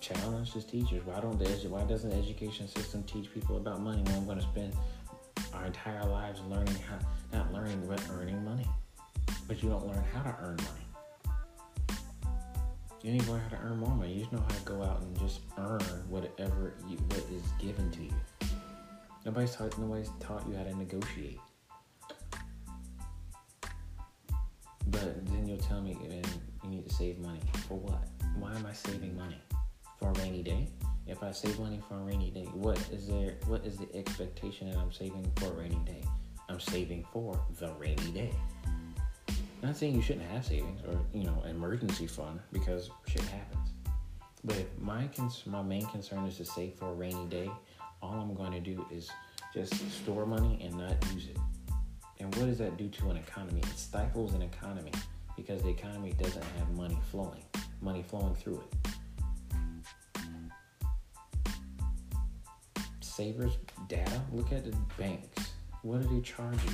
Challenge 0.00 0.52
his 0.52 0.64
teachers. 0.64 1.02
Why 1.04 1.20
don't 1.20 1.38
the 1.38 1.46
why 1.68 1.84
doesn't 1.84 2.10
the 2.10 2.16
education 2.16 2.66
system 2.66 3.04
teach 3.04 3.32
people 3.32 3.56
about 3.56 3.80
money 3.80 4.02
when 4.02 4.14
I'm 4.14 4.24
going 4.24 4.38
to 4.38 4.44
spend 4.44 4.74
our 5.54 5.66
entire 5.66 6.04
lives 6.06 6.40
learning 6.48 6.74
how, 6.88 6.98
not 7.32 7.52
learning 7.52 7.84
but 7.86 8.02
earning 8.10 8.44
money, 8.44 8.66
but 9.46 9.62
you 9.62 9.68
don't 9.68 9.86
learn 9.86 10.02
how 10.12 10.22
to 10.22 10.36
earn 10.40 10.56
money. 10.56 10.79
You 13.02 13.16
don't 13.16 13.28
learn 13.30 13.40
how 13.40 13.56
to 13.56 13.62
earn 13.62 13.78
more 13.78 13.94
money. 13.94 14.12
You 14.12 14.20
just 14.20 14.32
know 14.32 14.40
how 14.40 14.48
to 14.48 14.62
go 14.64 14.82
out 14.82 15.00
and 15.00 15.18
just 15.18 15.40
earn 15.56 15.80
whatever 16.08 16.74
you, 16.86 16.98
what 16.98 17.24
is 17.32 17.42
given 17.58 17.90
to 17.92 18.02
you. 18.02 18.12
Nobody's 19.24 19.54
taught 19.54 19.78
nobody's 19.78 20.10
taught 20.20 20.46
you 20.46 20.54
how 20.54 20.64
to 20.64 20.74
negotiate. 20.76 21.40
But 24.86 25.26
then 25.26 25.46
you'll 25.46 25.58
tell 25.58 25.80
me, 25.80 25.96
and 26.02 26.26
you 26.64 26.70
need 26.70 26.88
to 26.88 26.94
save 26.94 27.18
money 27.20 27.40
for 27.68 27.78
what? 27.78 28.06
Why 28.38 28.54
am 28.54 28.66
I 28.66 28.72
saving 28.72 29.16
money 29.16 29.40
for 29.98 30.10
a 30.10 30.12
rainy 30.14 30.42
day? 30.42 30.68
If 31.06 31.22
I 31.22 31.32
save 31.32 31.58
money 31.58 31.80
for 31.88 31.94
a 31.94 32.02
rainy 32.02 32.30
day, 32.30 32.48
what 32.52 32.78
is 32.92 33.06
there? 33.06 33.36
What 33.46 33.64
is 33.64 33.78
the 33.78 33.88
expectation 33.96 34.70
that 34.70 34.78
I'm 34.78 34.92
saving 34.92 35.30
for 35.36 35.46
a 35.46 35.52
rainy 35.52 35.80
day? 35.86 36.04
I'm 36.48 36.60
saving 36.60 37.06
for 37.12 37.40
the 37.58 37.72
rainy 37.74 38.10
day. 38.12 38.32
Not 39.62 39.76
saying 39.76 39.94
you 39.94 40.02
shouldn't 40.02 40.26
have 40.30 40.44
savings 40.44 40.80
or 40.88 40.98
you 41.12 41.24
know 41.24 41.42
emergency 41.48 42.06
fund 42.06 42.40
because 42.52 42.90
shit 43.06 43.22
happens. 43.22 43.68
But 44.42 44.66
my 44.80 45.06
cons- 45.08 45.44
my 45.46 45.62
main 45.62 45.84
concern 45.86 46.24
is 46.26 46.38
to 46.38 46.44
save 46.44 46.74
for 46.74 46.86
a 46.86 46.94
rainy 46.94 47.26
day, 47.26 47.50
all 48.02 48.14
I'm 48.14 48.34
going 48.34 48.52
to 48.52 48.60
do 48.60 48.86
is 48.90 49.10
just 49.52 49.74
store 49.90 50.24
money 50.24 50.58
and 50.64 50.74
not 50.76 50.96
use 51.12 51.28
it. 51.28 51.36
And 52.20 52.34
what 52.36 52.46
does 52.46 52.58
that 52.58 52.76
do 52.78 52.88
to 52.88 53.10
an 53.10 53.16
economy? 53.16 53.60
It 53.60 53.78
stifles 53.78 54.32
an 54.34 54.42
economy 54.42 54.92
because 55.36 55.62
the 55.62 55.68
economy 55.68 56.12
doesn't 56.12 56.44
have 56.58 56.70
money 56.70 56.98
flowing, 57.10 57.42
money 57.82 58.02
flowing 58.02 58.34
through 58.34 58.62
it. 58.62 58.74
Savers 63.00 63.58
data, 63.88 64.22
look 64.32 64.52
at 64.52 64.64
the 64.64 64.74
banks. 64.96 65.52
What 65.82 66.00
do 66.00 66.08
they 66.08 66.22
charge 66.22 66.58
you? 66.64 66.72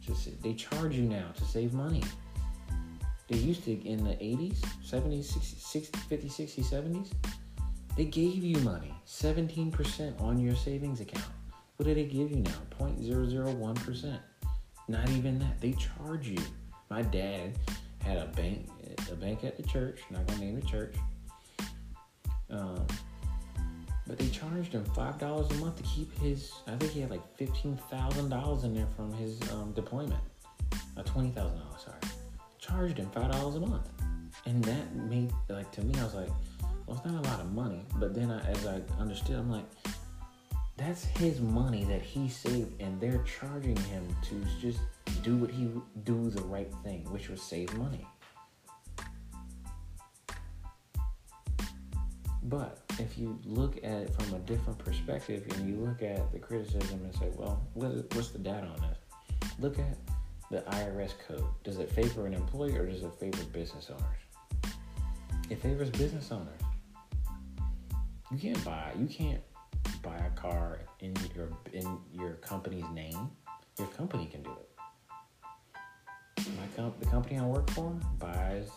Just 0.00 0.42
they 0.42 0.54
charge 0.54 0.94
you 0.94 1.02
now 1.02 1.30
to 1.36 1.44
save 1.44 1.72
money. 1.72 2.02
They 3.28 3.38
used 3.38 3.64
to 3.64 3.72
in 3.72 4.04
the 4.04 4.12
80s, 4.12 4.58
70s, 4.84 5.32
60s, 5.32 5.90
50s, 5.90 6.32
60s, 6.32 6.64
70s. 6.66 7.12
They 7.96 8.04
gave 8.04 8.42
you 8.42 8.58
money, 8.58 8.92
17% 9.06 10.20
on 10.20 10.38
your 10.38 10.56
savings 10.56 11.00
account. 11.00 11.24
What 11.76 11.86
do 11.86 11.94
they 11.94 12.04
give 12.04 12.30
you 12.30 12.38
now? 12.38 12.58
0.001%. 12.78 14.18
Not 14.88 15.08
even 15.10 15.38
that. 15.38 15.60
They 15.60 15.72
charge 15.72 16.28
you. 16.28 16.38
My 16.90 17.02
dad 17.02 17.58
had 18.04 18.18
a 18.18 18.26
bank, 18.26 18.68
a 19.10 19.14
bank 19.14 19.44
at 19.44 19.56
the 19.56 19.62
church. 19.62 20.00
Not 20.10 20.26
gonna 20.26 20.40
name 20.40 20.60
the 20.60 20.66
church. 20.66 20.94
Um, 22.50 22.86
but 24.06 24.18
they 24.18 24.28
charged 24.28 24.72
him 24.72 24.84
five 24.94 25.18
dollars 25.18 25.50
a 25.52 25.54
month 25.54 25.76
to 25.78 25.82
keep 25.84 26.16
his. 26.18 26.52
I 26.66 26.76
think 26.76 26.92
he 26.92 27.00
had 27.00 27.10
like 27.10 27.26
fifteen 27.36 27.78
thousand 27.90 28.28
dollars 28.28 28.64
in 28.64 28.74
there 28.74 28.86
from 28.94 29.12
his 29.14 29.40
um, 29.52 29.72
deployment. 29.72 30.22
Uh, 30.96 31.02
twenty 31.02 31.30
thousand 31.30 31.58
dollars, 31.58 31.82
sorry. 31.84 31.98
Charged 32.66 32.98
him 32.98 33.10
five 33.10 33.30
dollars 33.30 33.56
a 33.56 33.60
month, 33.60 33.88
and 34.46 34.64
that 34.64 34.94
made 34.94 35.30
like 35.48 35.70
to 35.72 35.82
me, 35.82 35.98
I 36.00 36.04
was 36.04 36.14
like, 36.14 36.30
well, 36.86 36.96
it's 36.96 37.04
not 37.04 37.24
a 37.24 37.28
lot 37.28 37.40
of 37.40 37.52
money. 37.52 37.84
But 37.96 38.14
then, 38.14 38.30
I, 38.30 38.40
as 38.50 38.66
I 38.66 38.80
understood, 38.98 39.36
I'm 39.36 39.50
like, 39.50 39.66
that's 40.76 41.04
his 41.04 41.40
money 41.40 41.84
that 41.84 42.00
he 42.00 42.28
saved, 42.28 42.80
and 42.80 42.98
they're 43.00 43.22
charging 43.24 43.76
him 43.76 44.16
to 44.28 44.42
just 44.60 44.80
do 45.22 45.36
what 45.36 45.50
he 45.50 45.68
do 46.04 46.30
the 46.30 46.42
right 46.42 46.72
thing, 46.82 47.04
which 47.12 47.28
was 47.28 47.42
save 47.42 47.72
money. 47.74 48.06
But 52.44 52.78
if 52.98 53.18
you 53.18 53.38
look 53.44 53.76
at 53.78 54.02
it 54.02 54.14
from 54.14 54.34
a 54.34 54.38
different 54.40 54.78
perspective 54.78 55.44
and 55.54 55.68
you 55.68 55.76
look 55.76 56.02
at 56.02 56.32
the 56.32 56.38
criticism 56.38 57.00
and 57.02 57.14
say, 57.14 57.30
well, 57.36 57.62
what's 57.74 58.30
the 58.30 58.38
data 58.38 58.66
on 58.66 58.80
this? 58.80 59.50
Look 59.58 59.78
at 59.78 59.96
the 60.50 60.60
IRS 60.60 61.12
code. 61.26 61.44
Does 61.62 61.78
it 61.78 61.90
favor 61.90 62.26
an 62.26 62.34
employee 62.34 62.76
or 62.76 62.86
does 62.86 63.02
it 63.02 63.12
favor 63.14 63.42
business 63.52 63.90
owners? 63.90 64.74
It 65.50 65.60
favors 65.60 65.90
business 65.90 66.30
owners. 66.32 66.60
You 68.30 68.38
can't 68.38 68.64
buy, 68.64 68.92
you 68.98 69.06
can't 69.06 69.42
buy 70.02 70.16
a 70.16 70.30
car 70.30 70.80
in 71.00 71.14
your 71.34 71.48
in 71.72 71.98
your 72.12 72.34
company's 72.34 72.88
name. 72.92 73.30
Your 73.78 73.88
company 73.88 74.26
can 74.26 74.42
do 74.42 74.50
it. 74.50 74.70
My 76.56 76.66
com- 76.76 76.94
the 77.00 77.06
company 77.06 77.38
I 77.38 77.44
work 77.44 77.70
for 77.70 77.90
buys, 78.18 78.70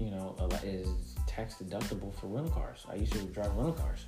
you 0.00 0.10
know, 0.10 0.36
is 0.64 1.16
tax 1.26 1.56
deductible 1.62 2.14
for 2.14 2.26
rental 2.26 2.52
cars. 2.52 2.84
I 2.88 2.96
used 2.96 3.12
to 3.12 3.18
drive 3.24 3.54
rental 3.54 3.72
cars. 3.72 4.06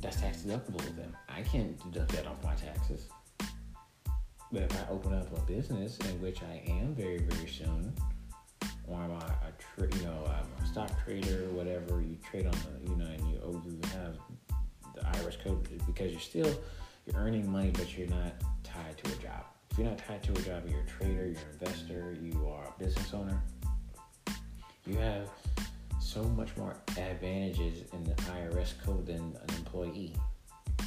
That's 0.00 0.20
tax 0.20 0.38
deductible 0.42 0.76
with 0.76 0.96
them. 0.96 1.16
I 1.28 1.42
can't 1.42 1.78
deduct 1.92 2.12
that 2.12 2.26
off 2.26 2.42
my 2.42 2.54
taxes. 2.54 3.08
But 4.52 4.62
if 4.62 4.80
I 4.80 4.90
open 4.90 5.14
up 5.14 5.36
a 5.36 5.40
business 5.42 5.98
in 5.98 6.20
which 6.20 6.42
I 6.42 6.62
am 6.70 6.94
very, 6.94 7.18
very 7.18 7.48
soon, 7.48 7.92
or 8.86 8.98
I'm 8.98 9.10
a, 9.10 9.14
a 9.14 9.52
tra- 9.58 9.96
you 9.96 10.04
know, 10.04 10.24
I'm 10.26 10.64
a 10.64 10.66
stock 10.66 10.90
trader, 11.04 11.44
or 11.44 11.48
whatever, 11.50 12.00
you 12.00 12.18
trade 12.28 12.46
on 12.46 12.52
the, 12.52 12.90
you 12.90 12.96
know, 12.96 13.06
and 13.06 13.30
you 13.30 13.40
oh, 13.44 13.62
you 13.64 13.80
have 13.94 14.18
the 14.94 15.00
IRS 15.00 15.42
code 15.42 15.66
because 15.86 16.10
you're 16.10 16.20
still 16.20 16.54
you're 17.06 17.16
earning 17.16 17.50
money, 17.50 17.70
but 17.70 17.96
you're 17.96 18.08
not 18.08 18.34
tied 18.62 18.98
to 19.02 19.12
a 19.12 19.16
job. 19.16 19.44
If 19.70 19.78
you're 19.78 19.88
not 19.88 19.98
tied 19.98 20.22
to 20.24 20.32
a 20.32 20.42
job, 20.42 20.68
you're 20.68 20.80
a 20.80 20.86
trader, 20.86 21.26
you're 21.26 21.28
an 21.28 21.58
investor, 21.58 22.16
you 22.20 22.46
are 22.46 22.64
a 22.64 22.78
business 22.78 23.14
owner 23.14 23.42
you 24.86 24.96
have 24.96 25.28
so 26.00 26.24
much 26.24 26.56
more 26.56 26.76
advantages 26.98 27.84
in 27.92 28.04
the 28.04 28.14
IRS 28.14 28.74
code 28.84 29.06
than 29.06 29.36
an 29.48 29.54
employee, 29.56 30.14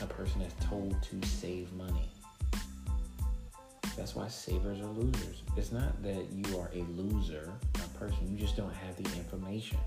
a 0.02 0.06
person 0.06 0.42
that's 0.42 0.66
told 0.66 1.02
to 1.02 1.28
save 1.28 1.72
money. 1.74 2.10
That's 3.96 4.14
why 4.16 4.28
savers 4.28 4.82
are 4.82 4.88
losers. 4.88 5.44
It's 5.56 5.72
not 5.72 6.02
that 6.04 6.28
you 6.32 6.60
are 6.60 6.70
a 6.74 6.84
loser, 6.92 7.52
a 7.76 7.98
person, 7.98 8.18
you 8.30 8.38
just 8.38 8.58
don't 8.58 8.74
have 8.74 8.96
the 8.98 9.04
information. 9.18 9.78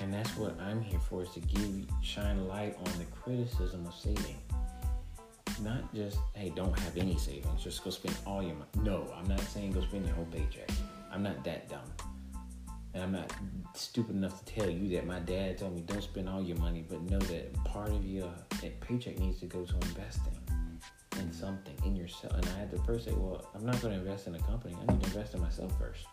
And 0.00 0.12
that's 0.12 0.36
what 0.36 0.58
I'm 0.60 0.80
here 0.80 1.00
for 1.00 1.22
is 1.22 1.30
to 1.30 1.40
give 1.40 1.86
shine 2.02 2.46
light 2.48 2.76
on 2.78 2.98
the 2.98 3.04
criticism 3.06 3.86
of 3.86 3.94
saving. 3.94 4.38
Not 5.62 5.94
just, 5.94 6.18
hey, 6.34 6.52
don't 6.54 6.76
have 6.78 6.96
any 6.96 7.16
savings, 7.16 7.62
just 7.62 7.82
go 7.84 7.90
spend 7.90 8.16
all 8.26 8.42
your 8.42 8.54
money. 8.54 8.70
No, 8.82 9.12
I'm 9.16 9.28
not 9.28 9.40
saying 9.40 9.72
go 9.72 9.80
spend 9.82 10.06
your 10.06 10.14
whole 10.14 10.26
paycheck. 10.26 10.68
I'm 11.12 11.22
not 11.22 11.44
that 11.44 11.68
dumb. 11.68 11.92
And 12.92 13.02
I'm 13.02 13.12
not 13.12 13.32
stupid 13.74 14.14
enough 14.14 14.44
to 14.44 14.54
tell 14.54 14.70
you 14.70 14.88
that 14.96 15.06
my 15.06 15.18
dad 15.20 15.58
told 15.58 15.74
me 15.74 15.82
don't 15.82 16.02
spend 16.02 16.28
all 16.28 16.42
your 16.42 16.56
money, 16.58 16.84
but 16.88 17.02
know 17.02 17.18
that 17.18 17.52
part 17.64 17.90
of 17.90 18.04
your 18.04 18.30
paycheck 18.80 19.18
needs 19.18 19.40
to 19.40 19.46
go 19.46 19.64
to 19.64 19.74
investing 19.74 20.32
in 20.34 20.43
something, 21.44 21.74
in 21.84 21.94
yourself. 21.94 22.32
And 22.34 22.46
I 22.46 22.58
had 22.58 22.70
to 22.70 22.78
first 22.84 23.04
say, 23.04 23.12
well, 23.12 23.44
I'm 23.54 23.64
not 23.64 23.80
going 23.82 23.94
to 23.94 24.00
invest 24.00 24.26
in 24.26 24.34
a 24.34 24.38
company. 24.40 24.74
I 24.76 24.92
need 24.92 25.02
to 25.02 25.06
invest 25.08 25.34
in 25.34 25.40
myself 25.40 25.72
first. 25.78 26.06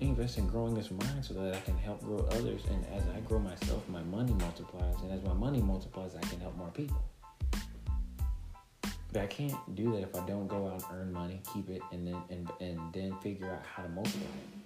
Invest 0.00 0.38
in 0.38 0.46
growing 0.46 0.74
this 0.74 0.90
mind 0.90 1.24
so 1.24 1.34
that 1.34 1.54
I 1.54 1.60
can 1.60 1.76
help 1.76 2.00
grow 2.02 2.18
others. 2.32 2.62
And 2.70 2.84
as 2.94 3.02
I 3.14 3.20
grow 3.20 3.38
myself, 3.38 3.86
my 3.88 4.02
money 4.04 4.32
multiplies. 4.34 4.94
And 5.02 5.12
as 5.12 5.22
my 5.22 5.34
money 5.34 5.60
multiplies, 5.60 6.14
I 6.14 6.20
can 6.20 6.40
help 6.40 6.56
more 6.56 6.70
people. 6.70 7.02
But 9.12 9.22
I 9.22 9.26
can't 9.26 9.74
do 9.74 9.92
that 9.92 10.02
if 10.02 10.14
I 10.14 10.24
don't 10.26 10.46
go 10.46 10.68
out 10.68 10.74
and 10.74 10.84
earn 10.92 11.12
money, 11.12 11.42
keep 11.52 11.68
it, 11.68 11.82
and 11.90 12.06
then 12.06 12.22
and, 12.30 12.48
and 12.60 12.80
then 12.92 13.16
figure 13.20 13.50
out 13.50 13.66
how 13.66 13.82
to 13.82 13.88
multiply 13.88 14.20
it 14.20 14.60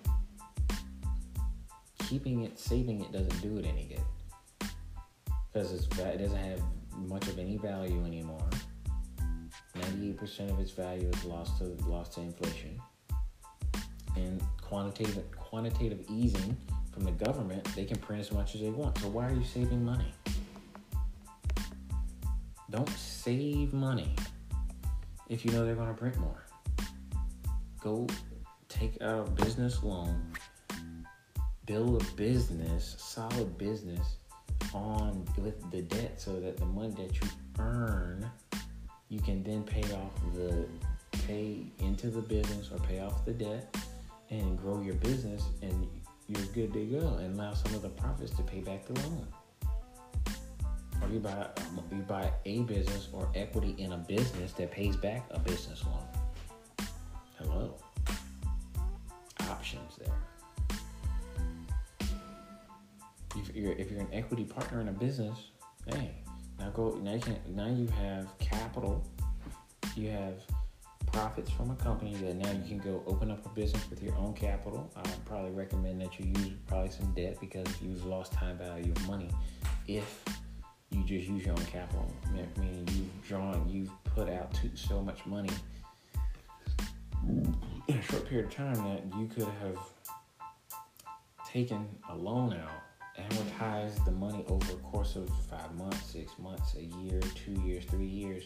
keeping 2.08 2.44
it, 2.44 2.58
saving 2.58 3.00
it 3.00 3.10
doesn't 3.12 3.40
do 3.40 3.56
it 3.56 3.64
any 3.64 3.84
good 3.84 4.68
because 5.52 5.72
it 5.72 5.88
doesn't 6.18 6.36
have 6.36 6.60
much 6.96 7.26
of 7.28 7.38
any 7.38 7.56
value 7.56 8.04
anymore. 8.04 8.48
98% 9.76 10.50
of 10.50 10.60
its 10.60 10.70
value 10.70 11.08
is 11.08 11.24
lost 11.24 11.58
to 11.58 11.64
lost 11.86 12.12
to 12.14 12.20
inflation. 12.20 12.80
And 14.16 14.42
quantitative 14.60 15.24
quantitative 15.36 16.04
easing 16.08 16.56
from 16.92 17.04
the 17.04 17.12
government, 17.12 17.64
they 17.74 17.84
can 17.84 17.98
print 17.98 18.20
as 18.20 18.32
much 18.32 18.54
as 18.54 18.60
they 18.60 18.70
want. 18.70 18.96
So 18.98 19.08
why 19.08 19.28
are 19.28 19.34
you 19.34 19.44
saving 19.44 19.84
money? 19.84 20.14
Don't 22.70 22.88
save 22.90 23.72
money 23.72 24.14
if 25.28 25.44
you 25.44 25.52
know 25.52 25.64
they're 25.64 25.74
going 25.74 25.88
to 25.88 25.94
print 25.94 26.16
more. 26.18 26.44
Go 27.80 28.06
take 28.68 29.00
out 29.02 29.28
a 29.28 29.30
business 29.30 29.82
loan 29.82 30.32
build 31.66 32.02
a 32.02 32.04
business, 32.14 32.94
solid 32.98 33.56
business 33.56 34.16
on 34.74 35.24
with 35.38 35.70
the 35.70 35.82
debt 35.82 36.20
so 36.20 36.40
that 36.40 36.56
the 36.56 36.66
money 36.66 36.90
that 36.90 37.14
you 37.14 37.28
earn 37.58 38.28
you 39.08 39.20
can 39.20 39.42
then 39.42 39.62
pay 39.62 39.82
off 39.92 40.12
the 40.34 40.66
pay 41.26 41.64
into 41.78 42.08
the 42.08 42.20
business 42.20 42.70
or 42.72 42.78
pay 42.80 43.00
off 43.00 43.24
the 43.24 43.32
debt 43.32 43.74
and 44.30 44.58
grow 44.58 44.82
your 44.82 44.94
business 44.94 45.44
and 45.62 45.86
you're 46.28 46.46
good 46.46 46.72
to 46.72 46.84
go 46.86 47.06
and 47.18 47.38
allow 47.38 47.52
some 47.52 47.74
of 47.74 47.82
the 47.82 47.88
profits 47.90 48.32
to 48.32 48.42
pay 48.42 48.60
back 48.60 48.86
the 48.86 48.94
loan. 49.00 49.26
Or 51.02 51.08
you 51.08 51.20
buy 51.20 51.32
um, 51.32 51.82
you 51.92 51.98
buy 51.98 52.32
a 52.46 52.62
business 52.62 53.08
or 53.12 53.28
equity 53.34 53.74
in 53.78 53.92
a 53.92 53.98
business 53.98 54.52
that 54.54 54.70
pays 54.70 54.96
back 54.96 55.26
a 55.30 55.38
business 55.38 55.84
loan. 55.84 56.88
Hello. 57.38 57.74
Options 59.50 59.98
there. 59.98 60.14
If 63.36 63.54
you're 63.54 63.72
if 63.72 63.90
you're 63.90 64.00
an 64.00 64.08
equity 64.12 64.44
partner 64.44 64.80
in 64.80 64.88
a 64.88 64.92
business, 64.92 65.50
hey, 65.86 66.12
go 66.74 66.98
now 67.02 67.14
you 67.14 67.20
can 67.20 67.38
now 67.48 67.68
you 67.68 67.86
have 67.88 68.26
capital, 68.38 69.02
you 69.96 70.10
have 70.10 70.34
profits 71.12 71.50
from 71.50 71.70
a 71.70 71.76
company 71.76 72.14
that 72.16 72.34
now 72.34 72.50
you 72.50 72.62
can 72.66 72.78
go 72.78 73.02
open 73.06 73.30
up 73.30 73.46
a 73.46 73.48
business 73.50 73.88
with 73.88 74.02
your 74.02 74.14
own 74.16 74.34
capital. 74.34 74.90
I 74.96 75.00
would 75.00 75.24
probably 75.24 75.52
recommend 75.52 76.00
that 76.00 76.18
you 76.18 76.26
use 76.26 76.54
probably 76.66 76.90
some 76.90 77.12
debt 77.14 77.38
because 77.40 77.66
you've 77.80 78.04
lost 78.04 78.32
time 78.32 78.58
value 78.58 78.90
of 78.90 79.06
money 79.06 79.30
if 79.86 80.24
you 80.90 81.04
just 81.04 81.28
use 81.28 81.46
your 81.46 81.54
own 81.54 81.64
capital. 81.66 82.12
Meaning 82.32 82.88
you've 82.92 83.28
drawn, 83.28 83.68
you've 83.68 83.90
put 84.04 84.28
out 84.28 84.52
too, 84.54 84.70
so 84.74 85.00
much 85.00 85.24
money 85.24 85.50
in 87.26 87.96
a 87.96 88.02
short 88.02 88.28
period 88.28 88.46
of 88.46 88.54
time 88.54 88.74
that 88.74 89.02
you 89.18 89.26
could 89.26 89.48
have 89.62 89.78
taken 91.46 91.86
a 92.10 92.16
loan 92.16 92.52
out 92.54 92.82
amortize 93.18 94.04
the 94.04 94.10
money 94.10 94.44
over 94.48 94.72
a 94.72 94.76
course 94.76 95.16
of 95.16 95.28
five 95.50 95.72
months, 95.76 96.10
six 96.10 96.38
months, 96.38 96.74
a 96.76 96.82
year, 96.82 97.20
two 97.34 97.60
years, 97.62 97.84
three 97.84 98.06
years, 98.06 98.44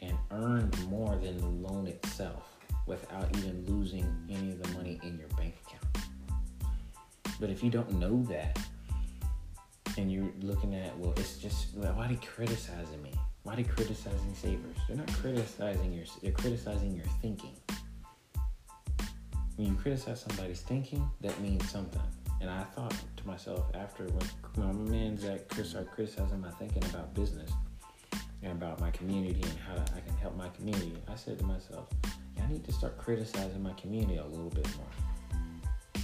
and 0.00 0.16
earned 0.30 0.76
more 0.88 1.16
than 1.16 1.38
the 1.38 1.46
loan 1.46 1.86
itself 1.86 2.54
without 2.86 3.34
even 3.38 3.64
losing 3.66 4.04
any 4.30 4.50
of 4.50 4.62
the 4.62 4.68
money 4.72 5.00
in 5.02 5.18
your 5.18 5.28
bank 5.36 5.54
account. 5.66 6.06
But 7.40 7.50
if 7.50 7.64
you 7.64 7.70
don't 7.70 7.92
know 7.92 8.22
that, 8.24 8.58
and 9.96 10.10
you're 10.10 10.30
looking 10.40 10.74
at, 10.74 10.96
well, 10.98 11.12
it's 11.16 11.38
just 11.38 11.74
why 11.74 11.88
are 11.88 12.08
they 12.08 12.16
criticizing 12.16 13.02
me? 13.02 13.12
Why 13.44 13.52
are 13.52 13.56
they 13.56 13.62
criticizing 13.62 14.34
savers? 14.34 14.76
They're 14.88 14.96
not 14.96 15.12
criticizing 15.12 15.92
your, 15.92 16.04
they're 16.22 16.32
criticizing 16.32 16.94
your 16.94 17.06
thinking. 17.22 17.54
When 19.56 19.68
you 19.68 19.74
criticize 19.74 20.22
somebody's 20.22 20.62
thinking, 20.62 21.08
that 21.20 21.38
means 21.40 21.70
something. 21.70 22.02
And 22.44 22.52
I 22.52 22.62
thought 22.62 22.94
to 23.16 23.26
myself 23.26 23.64
after 23.72 24.04
when, 24.04 24.66
my 24.66 24.70
man 24.70 25.16
Zach 25.16 25.48
Chris 25.48 25.70
started 25.70 25.90
criticizing 25.90 26.42
my 26.42 26.50
thinking 26.50 26.84
about 26.84 27.14
business 27.14 27.50
and 28.42 28.52
about 28.52 28.78
my 28.80 28.90
community 28.90 29.40
and 29.42 29.58
how 29.66 29.82
I 29.96 30.00
can 30.00 30.14
help 30.20 30.36
my 30.36 30.50
community, 30.50 30.92
I 31.08 31.14
said 31.14 31.38
to 31.38 31.44
myself, 31.46 31.88
I 32.38 32.46
need 32.52 32.62
to 32.64 32.72
start 32.72 32.98
criticizing 32.98 33.62
my 33.62 33.72
community 33.80 34.18
a 34.18 34.26
little 34.26 34.50
bit 34.50 34.68
more. 34.76 36.02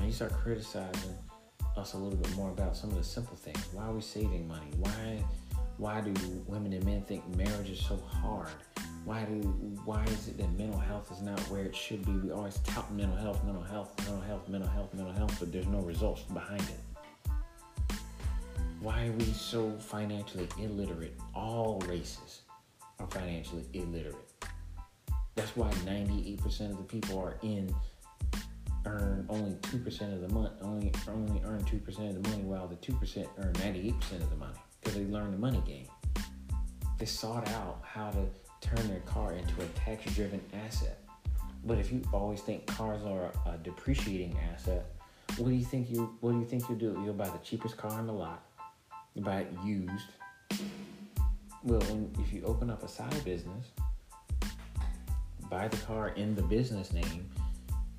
I 0.00 0.02
need 0.02 0.10
to 0.10 0.16
start 0.16 0.32
criticizing 0.32 1.14
us 1.76 1.92
a 1.92 1.96
little 1.96 2.18
bit 2.18 2.34
more 2.34 2.50
about 2.50 2.76
some 2.76 2.90
of 2.90 2.96
the 2.96 3.04
simple 3.04 3.36
things. 3.36 3.64
Why 3.72 3.84
are 3.84 3.92
we 3.92 4.00
saving 4.00 4.48
money? 4.48 4.66
Why 4.78 5.24
why 5.76 6.00
do 6.00 6.12
women 6.48 6.72
and 6.72 6.84
men 6.84 7.02
think 7.02 7.22
marriage 7.36 7.70
is 7.70 7.86
so 7.86 7.98
hard? 7.98 8.48
Why 9.04 9.24
do 9.24 9.34
why 9.84 10.04
is 10.04 10.28
it 10.28 10.38
that 10.38 10.56
mental 10.56 10.78
health 10.78 11.10
is 11.10 11.22
not 11.22 11.40
where 11.50 11.64
it 11.64 11.74
should 11.74 12.04
be? 12.06 12.12
We 12.12 12.30
always 12.30 12.58
tout 12.58 12.92
mental 12.92 13.16
health, 13.16 13.42
mental 13.44 13.62
health, 13.62 13.98
mental 13.98 14.20
health, 14.20 14.48
mental 14.48 14.70
health, 14.70 14.94
mental 14.94 15.12
health, 15.12 15.36
but 15.40 15.52
there's 15.52 15.66
no 15.66 15.80
results 15.80 16.22
behind 16.22 16.62
it. 16.62 16.80
Why 18.80 19.06
are 19.06 19.12
we 19.12 19.24
so 19.24 19.72
financially 19.78 20.48
illiterate? 20.58 21.14
All 21.34 21.80
races 21.86 22.42
are 23.00 23.06
financially 23.08 23.64
illiterate. 23.72 24.16
That's 25.34 25.56
why 25.56 25.70
98% 25.86 26.70
of 26.70 26.76
the 26.76 26.82
people 26.84 27.18
are 27.18 27.38
in 27.42 27.74
earn 28.84 29.26
only 29.28 29.52
2% 29.52 30.14
of 30.14 30.20
the 30.20 30.28
month, 30.28 30.52
only 30.62 30.92
only 31.08 31.40
earn 31.44 31.62
2% 31.64 31.88
of 32.08 32.22
the 32.22 32.28
money 32.28 32.42
while 32.42 32.66
the 32.66 32.76
2% 32.76 33.28
earn 33.38 33.52
98% 33.54 34.12
of 34.12 34.30
the 34.30 34.36
money 34.36 34.58
because 34.80 34.96
they 34.96 35.04
learned 35.04 35.34
the 35.34 35.38
money 35.38 35.62
game. 35.66 35.86
They 36.98 37.06
sought 37.06 37.48
out 37.48 37.80
how 37.84 38.10
to 38.10 38.26
turn 38.62 38.88
their 38.88 39.00
car 39.00 39.34
into 39.34 39.60
a 39.60 39.66
tax 39.74 40.14
driven 40.14 40.40
asset. 40.66 40.98
But 41.64 41.78
if 41.78 41.92
you 41.92 42.02
always 42.12 42.40
think 42.40 42.66
cars 42.66 43.02
are 43.04 43.30
a 43.46 43.58
depreciating 43.58 44.36
asset, 44.52 44.86
what 45.36 45.48
do 45.48 45.54
you 45.54 45.64
think 45.64 45.90
you 45.90 46.16
what 46.20 46.32
do 46.32 46.38
you 46.38 46.46
think 46.46 46.68
you'll 46.68 46.78
do? 46.78 47.00
You'll 47.04 47.14
buy 47.14 47.28
the 47.28 47.38
cheapest 47.38 47.76
car 47.76 48.00
in 48.00 48.06
the 48.06 48.12
lot. 48.12 48.44
You 49.14 49.22
buy 49.22 49.40
it 49.40 49.52
used. 49.64 50.06
Well, 51.62 51.82
if 52.18 52.32
you 52.32 52.42
open 52.44 52.70
up 52.70 52.82
a 52.82 52.88
side 52.88 53.24
business, 53.24 53.66
buy 55.50 55.68
the 55.68 55.76
car 55.78 56.08
in 56.10 56.34
the 56.34 56.42
business 56.42 56.92
name, 56.92 57.30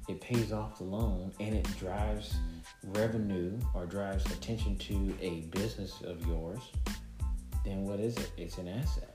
it 0.09 0.19
pays 0.19 0.51
off 0.51 0.79
the 0.79 0.83
loan 0.83 1.31
and 1.39 1.55
it 1.55 1.67
drives 1.77 2.35
revenue 2.83 3.57
or 3.73 3.85
drives 3.85 4.25
attention 4.31 4.77
to 4.77 5.15
a 5.21 5.41
business 5.57 6.01
of 6.01 6.25
yours, 6.27 6.59
then 7.63 7.85
what 7.85 7.99
is 7.99 8.17
it? 8.17 8.31
It's 8.37 8.57
an 8.57 8.67
asset. 8.67 9.12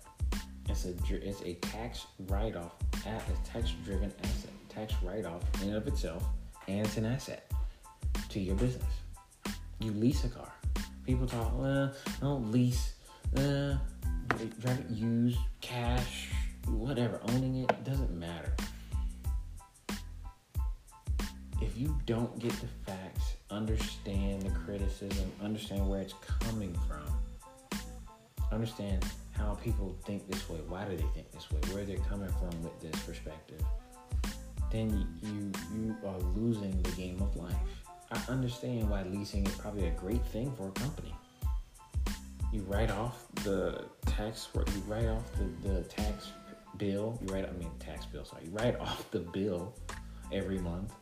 It's 0.78 1.10
a 1.10 1.16
it's 1.16 1.42
a 1.42 1.54
tax 1.54 2.06
write 2.28 2.54
off, 2.54 2.70
a 3.04 3.48
tax 3.48 3.72
driven 3.84 4.12
asset, 4.22 4.50
tax 4.68 4.94
write 5.02 5.24
off 5.24 5.42
in 5.60 5.70
and 5.70 5.76
of 5.76 5.88
itself, 5.88 6.22
and 6.68 6.86
it's 6.86 6.96
an 6.96 7.04
asset 7.04 7.50
to 8.28 8.38
your 8.38 8.54
business. 8.54 8.84
You 9.80 9.90
lease 9.90 10.22
a 10.22 10.28
car. 10.28 10.52
People 11.04 11.26
talk, 11.26 11.52
well, 11.58 11.92
I 12.06 12.20
don't 12.20 12.52
lease. 12.52 12.92
Uh, 13.36 13.74
drive 14.60 14.78
it 14.78 14.90
used, 14.90 15.38
cash, 15.60 16.28
whatever. 16.68 17.20
Owning 17.30 17.56
it 17.56 17.84
doesn't 17.84 18.16
matter. 18.16 18.54
If 21.60 21.76
you 21.76 21.98
don't 22.06 22.38
get 22.38 22.52
the 22.52 22.68
facts, 22.86 23.34
understand 23.50 24.42
the 24.42 24.50
criticism, 24.50 25.28
understand 25.42 25.88
where 25.88 26.02
it's 26.02 26.14
coming 26.44 26.72
from, 26.86 27.80
understand 28.52 29.04
how 29.38 29.54
people 29.54 29.96
think 30.04 30.28
this 30.28 30.48
way, 30.48 30.58
why 30.68 30.84
do 30.84 30.96
they 30.96 31.06
think 31.14 31.30
this 31.32 31.50
way, 31.50 31.60
where 31.72 31.84
they're 31.84 31.96
coming 32.08 32.28
from 32.28 32.62
with 32.62 32.78
this 32.80 33.00
perspective, 33.02 33.62
then 34.70 35.06
you 35.22 35.52
you 35.74 35.96
are 36.06 36.18
losing 36.36 36.80
the 36.82 36.90
game 36.92 37.20
of 37.22 37.34
life. 37.36 37.54
I 38.10 38.20
understand 38.30 38.88
why 38.90 39.02
leasing 39.04 39.46
is 39.46 39.54
probably 39.54 39.86
a 39.86 39.90
great 39.92 40.24
thing 40.26 40.52
for 40.56 40.68
a 40.68 40.72
company. 40.72 41.14
You 42.52 42.62
write 42.62 42.90
off 42.90 43.26
the 43.44 43.84
tax, 44.06 44.48
you 44.54 44.82
write 44.86 45.06
off 45.06 45.24
the, 45.34 45.68
the 45.68 45.82
tax 45.84 46.32
bill. 46.78 47.18
You 47.20 47.34
write, 47.34 47.46
I 47.46 47.52
mean, 47.52 47.70
tax 47.78 48.06
bill. 48.06 48.24
Sorry, 48.24 48.44
you 48.46 48.50
write 48.50 48.78
off 48.80 49.10
the 49.10 49.20
bill 49.20 49.74
every 50.32 50.58
month. 50.58 50.92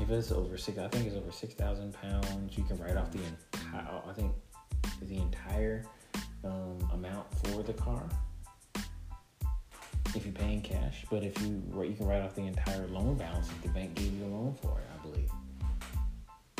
If 0.00 0.10
it's 0.10 0.32
over 0.32 0.56
six, 0.56 0.78
I 0.78 0.88
think 0.88 1.06
it's 1.06 1.16
over 1.16 1.30
six 1.30 1.52
thousand 1.52 1.92
pounds. 1.92 2.56
You 2.56 2.64
can 2.64 2.78
write 2.78 2.96
off 2.96 3.10
the 3.12 3.20
entire. 3.22 4.00
I 4.08 4.12
think 4.14 4.32
the 5.02 5.16
entire 5.16 5.84
um, 6.44 6.78
amount 6.92 7.26
for 7.38 7.62
the 7.62 7.72
car 7.72 8.08
if 10.14 10.24
you're 10.24 10.34
paying 10.34 10.60
cash. 10.62 11.04
But 11.10 11.22
if 11.22 11.40
you 11.42 11.62
you 11.82 11.94
can 11.94 12.06
write 12.06 12.22
off 12.22 12.34
the 12.34 12.42
entire 12.42 12.86
loan 12.88 13.16
balance 13.16 13.48
if 13.48 13.62
the 13.62 13.68
bank 13.68 13.94
gave 13.94 14.12
you 14.12 14.24
a 14.24 14.28
loan 14.28 14.54
for 14.60 14.78
it, 14.78 14.86
I 14.94 15.02
believe. 15.06 15.30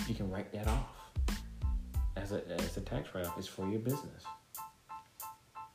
You 0.09 0.15
can 0.15 0.31
write 0.31 0.53
that 0.53 0.67
off 0.69 0.89
as 2.17 2.33
a 2.33 2.47
as 2.53 2.77
a 2.77 2.81
tax 2.81 3.15
write 3.15 3.27
off. 3.27 3.39
It's 3.39 3.47
for 3.47 3.69
your 3.69 3.81
business. 3.81 4.25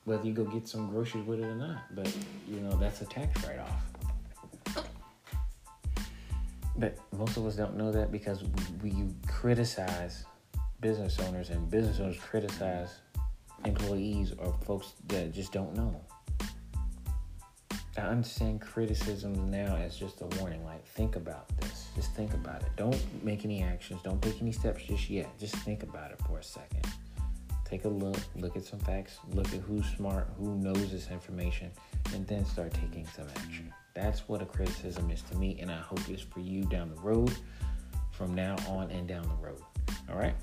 Whether 0.04 0.28
you 0.28 0.34
go 0.34 0.44
get 0.44 0.68
some 0.68 0.89
groceries 0.89 1.26
with 1.26 1.39
it 1.39 1.46
or 1.46 1.56
not, 1.56 1.96
but 1.96 2.12
you 2.48 2.60
know 2.60 2.76
that's 2.78 3.02
a 3.02 3.06
tax 3.06 3.44
write 3.46 3.60
off. 3.60 4.86
But 6.78 6.98
most 7.18 7.38
of 7.38 7.46
us 7.46 7.56
don't 7.56 7.78
know 7.78 7.91
that 7.94 8.12
because 8.12 8.44
we, 8.84 8.91
we 8.91 9.13
criticize 9.28 10.26
business 10.82 11.18
owners 11.20 11.50
and 11.50 11.70
business 11.70 12.02
owners 12.02 12.18
criticize 12.20 13.00
employees 13.63 14.34
or 14.38 14.54
folks 14.65 14.94
that 15.08 15.34
just 15.34 15.52
don't 15.52 15.76
know. 15.76 16.02
I 17.98 18.02
understand 18.02 18.60
criticism 18.60 19.50
now 19.50 19.78
as 19.78 19.96
just 19.96 20.22
a 20.22 20.26
warning. 20.39 20.65
Like, 20.65 20.86
think 20.86 21.15
about 21.15 21.48
this. 21.62 21.88
Just 21.96 22.12
think 22.12 22.34
about 22.34 22.62
it. 22.62 22.70
Don't 22.76 23.02
make 23.24 23.46
any 23.46 23.63
actions. 23.63 24.02
Don't 24.04 24.22
take 24.22 24.41
any 24.41 24.52
steps 24.52 24.84
just 24.84 25.10
yet. 25.10 25.30
Just 25.39 25.56
think 25.58 25.84
about 25.84 26.12
it 26.12 26.20
for 26.28 26.39
a 26.39 26.44
second. 26.44 26.86
Take 27.63 27.86
a 27.86 27.89
look. 27.89 28.18
Look 28.36 28.58
at 28.58 28.65
some 28.65 28.80
facts. 28.80 29.20
Look 29.32 29.48
at 29.48 29.62
who's 29.62 29.86
smart, 29.96 30.28
who 30.38 30.56
knows 30.58 30.91
this 30.91 31.10
information, 31.10 31.72
and 32.13 32.28
then 32.28 32.44
start 32.46 32.74
taking 32.74 33.08
some 33.15 33.28
action. 33.38 33.74
That's 33.94 34.28
what 34.28 34.41
a 34.41 34.46
criticism 34.46 35.10
is 35.10 35.22
to 35.24 35.38
me, 35.38 35.58
and 35.62 35.72
I 35.72 35.78
hope 35.78 36.02
it's 36.10 36.22
for 36.22 36.41
you 36.41 36.63
down 36.63 36.94
the 36.94 37.02
road, 37.02 37.34
from 38.12 38.36
now 38.36 38.58
on 38.68 38.91
and 38.91 39.08
down 39.08 39.24
the 39.24 39.48
road. 39.48 39.62
All 40.10 40.18
right. 40.18 40.36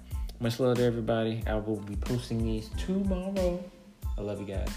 Much 0.42 0.58
love 0.58 0.76
to 0.76 0.82
everybody. 0.82 1.40
I 1.46 1.54
will 1.54 1.76
be 1.76 1.94
posting 1.94 2.42
these 2.42 2.68
tomorrow. 2.76 3.62
I 4.18 4.20
love 4.22 4.40
you 4.40 4.46
guys. 4.46 4.76